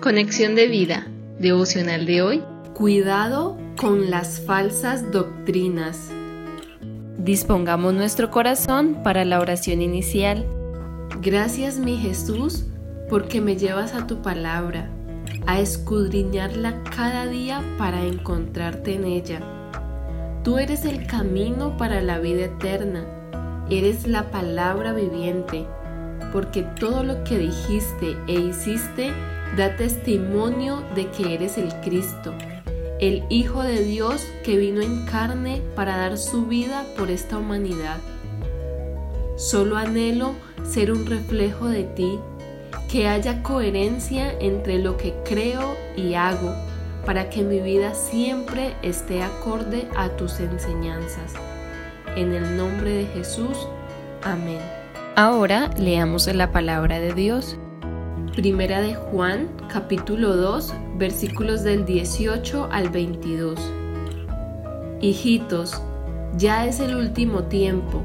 [0.00, 1.06] Conexión de vida,
[1.38, 2.42] devocional de hoy.
[2.72, 6.08] Cuidado con las falsas doctrinas.
[7.18, 10.46] Dispongamos nuestro corazón para la oración inicial.
[11.20, 12.64] Gracias mi Jesús
[13.10, 14.88] porque me llevas a tu palabra,
[15.46, 19.40] a escudriñarla cada día para encontrarte en ella.
[20.42, 23.04] Tú eres el camino para la vida eterna,
[23.68, 25.66] eres la palabra viviente,
[26.32, 29.12] porque todo lo que dijiste e hiciste
[29.56, 32.32] da testimonio de que eres el Cristo,
[33.00, 37.98] el Hijo de Dios que vino en carne para dar su vida por esta humanidad.
[39.36, 40.34] Solo anhelo
[40.68, 42.18] ser un reflejo de ti,
[42.90, 46.54] que haya coherencia entre lo que creo y hago,
[47.06, 51.32] para que mi vida siempre esté acorde a tus enseñanzas.
[52.16, 53.56] En el nombre de Jesús,
[54.22, 54.60] amén.
[55.16, 57.58] Ahora leamos la palabra de Dios.
[58.40, 63.60] Primera de Juan, capítulo 2, versículos del 18 al 22.
[65.02, 65.82] Hijitos,
[66.38, 68.02] ya es el último tiempo,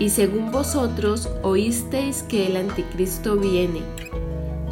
[0.00, 3.82] y según vosotros oísteis que el anticristo viene.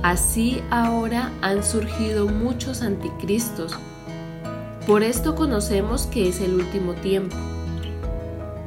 [0.02, 3.76] Así ahora han surgido muchos anticristos.
[4.88, 7.36] Por esto conocemos que es el último tiempo.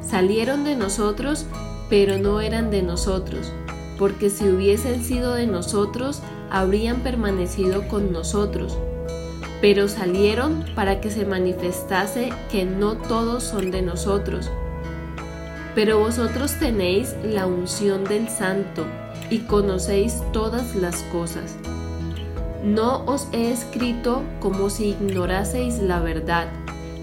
[0.00, 1.44] Salieron de nosotros,
[1.90, 3.52] pero no eran de nosotros
[3.98, 8.78] porque si hubiesen sido de nosotros, habrían permanecido con nosotros.
[9.60, 14.50] Pero salieron para que se manifestase que no todos son de nosotros.
[15.74, 18.84] Pero vosotros tenéis la unción del Santo
[19.30, 21.56] y conocéis todas las cosas.
[22.62, 26.48] No os he escrito como si ignoraseis la verdad,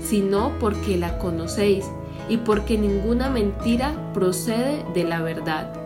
[0.03, 1.85] sino porque la conocéis
[2.29, 5.80] y porque ninguna mentira procede de la verdad.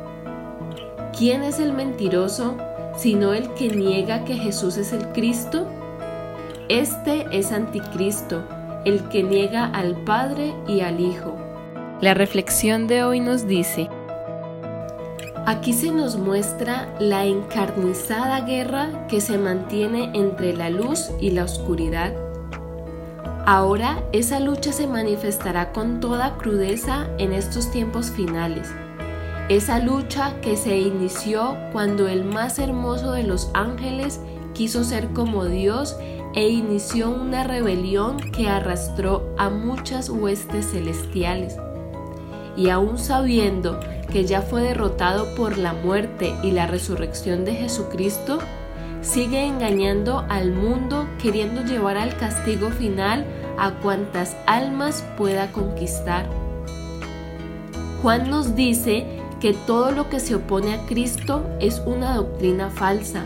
[1.17, 2.57] ¿Quién es el mentiroso
[2.97, 5.65] sino el que niega que Jesús es el Cristo?
[6.67, 8.43] Este es anticristo,
[8.83, 11.37] el que niega al Padre y al Hijo.
[12.01, 13.89] La reflexión de hoy nos dice,
[15.45, 21.45] Aquí se nos muestra la encarnizada guerra que se mantiene entre la luz y la
[21.45, 22.11] oscuridad.
[23.45, 28.67] Ahora esa lucha se manifestará con toda crudeza en estos tiempos finales
[29.49, 34.19] esa lucha que se inició cuando el más hermoso de los ángeles
[34.53, 35.95] quiso ser como Dios
[36.33, 41.55] e inició una rebelión que arrastró a muchas huestes celestiales.
[42.57, 43.79] Y aún sabiendo
[44.11, 48.39] que ya fue derrotado por la muerte y la resurrección de Jesucristo,
[49.01, 53.25] sigue engañando al mundo queriendo llevar al castigo final
[53.59, 56.27] a cuantas almas pueda conquistar.
[58.01, 59.05] Juan nos dice
[59.39, 63.25] que todo lo que se opone a Cristo es una doctrina falsa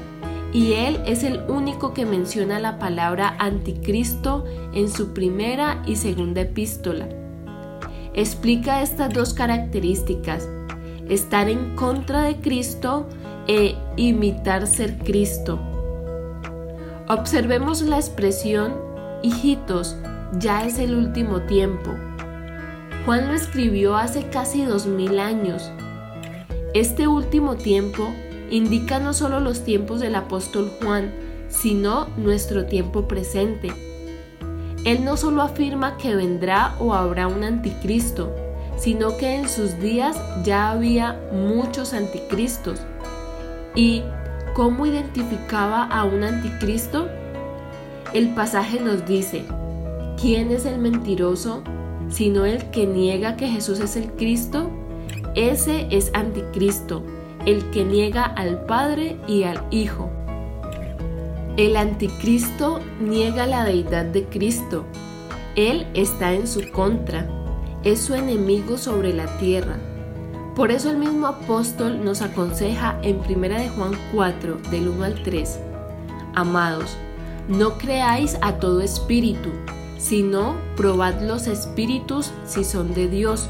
[0.52, 6.42] y Él es el único que menciona la palabra anticristo en su primera y segunda
[6.42, 7.08] epístola.
[8.14, 10.47] Explica estas dos características,
[11.08, 13.08] estar en contra de Cristo
[13.47, 15.59] e imitar ser Cristo.
[17.08, 18.74] Observemos la expresión,
[19.22, 19.96] hijitos,
[20.40, 21.91] ya es el último tiempo.
[23.06, 25.72] Juan lo escribió hace casi dos mil años
[26.74, 28.13] este último tiempo
[28.52, 31.12] indica no solo los tiempos del apóstol Juan,
[31.50, 33.72] sino nuestro tiempo presente.
[34.85, 38.34] Él no solo afirma que vendrá o habrá un anticristo,
[38.78, 42.79] sino que en sus días ya había muchos anticristos.
[43.75, 44.03] ¿Y
[44.53, 47.08] cómo identificaba a un anticristo?
[48.13, 49.44] El pasaje nos dice,
[50.19, 51.63] ¿quién es el mentiroso
[52.09, 54.72] sino el que niega que Jesús es el Cristo?
[55.39, 57.01] Ese es anticristo,
[57.45, 60.09] el que niega al Padre y al Hijo.
[61.55, 64.83] El anticristo niega la deidad de Cristo.
[65.55, 67.25] Él está en su contra,
[67.85, 69.78] es su enemigo sobre la tierra.
[70.57, 75.23] Por eso el mismo apóstol nos aconseja en 1 de Juan 4, del 1 al
[75.23, 75.58] 3,
[76.35, 76.97] Amados,
[77.47, 79.52] no creáis a todo espíritu,
[79.97, 83.49] sino probad los espíritus si son de Dios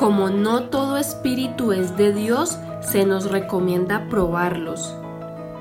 [0.00, 4.94] Como no todo espíritu es de Dios, se nos recomienda probarlos.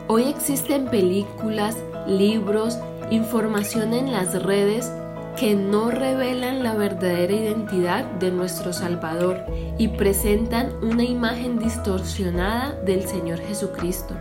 [0.07, 1.75] Hoy existen películas,
[2.07, 2.79] libros,
[3.11, 4.93] información en las redes
[5.37, 9.43] que no revelan la verdadera identidad de nuestro Salvador
[9.77, 14.15] y presentan una imagen distorsionada del Señor Jesucristo.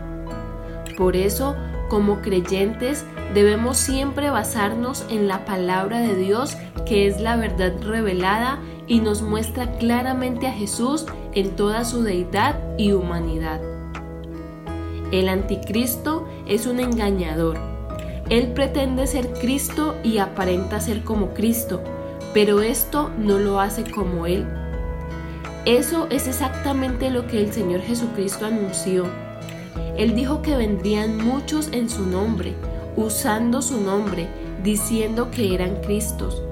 [0.96, 1.54] Por eso,
[1.88, 3.04] como creyentes,
[3.34, 6.56] debemos siempre basarnos en la palabra de Dios,
[6.86, 12.58] que es la verdad revelada y nos muestra claramente a Jesús en toda su deidad
[12.78, 13.60] y humanidad.
[15.12, 17.78] El anticristo es un engañador
[18.30, 21.80] él pretende ser Cristo y aparenta ser como Cristo,
[22.34, 24.46] pero esto no lo hace como Él.
[25.64, 29.06] Eso es exactamente lo que el Señor Jesucristo anunció.
[29.98, 32.54] Él dijo que vendrían muchos en su nombre,
[32.96, 34.28] usando su nombre,
[34.62, 36.42] diciendo que eran Cristos.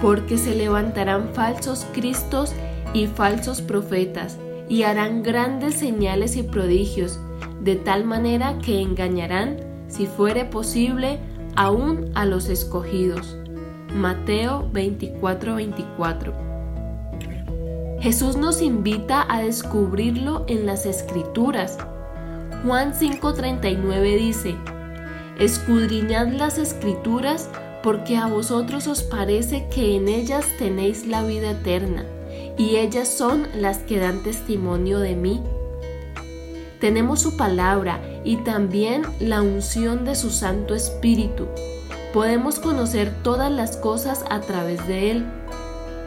[0.00, 2.54] Porque se levantarán falsos Cristos
[2.94, 4.38] y falsos profetas,
[4.68, 7.18] y harán grandes señales y prodigios,
[7.60, 11.18] de tal manera que engañarán si fuere posible,
[11.56, 13.36] aún a los escogidos.
[13.92, 16.32] Mateo 24:24.
[18.00, 21.76] Jesús nos invita a descubrirlo en las escrituras.
[22.64, 24.54] Juan 5:39 dice,
[25.38, 27.48] Escudriñad las escrituras
[27.82, 32.04] porque a vosotros os parece que en ellas tenéis la vida eterna,
[32.58, 35.42] y ellas son las que dan testimonio de mí.
[36.80, 41.46] Tenemos su palabra y también la unción de su Santo Espíritu.
[42.12, 45.26] Podemos conocer todas las cosas a través de Él.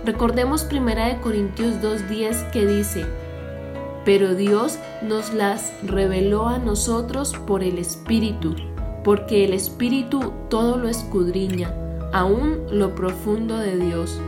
[0.05, 3.05] Recordemos 1 Corintios 2.10 que dice,
[4.05, 8.55] pero Dios nos las reveló a nosotros por el Espíritu,
[9.03, 11.73] porque el Espíritu todo lo escudriña,
[12.11, 14.19] aún lo profundo de Dios.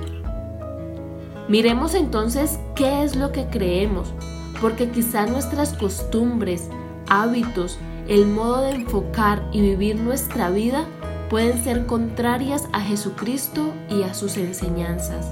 [1.47, 4.13] Miremos entonces qué es lo que creemos,
[4.61, 6.69] porque quizá nuestras costumbres,
[7.07, 10.85] hábitos, el modo de enfocar y vivir nuestra vida
[11.29, 15.31] pueden ser contrarias a Jesucristo y a sus enseñanzas.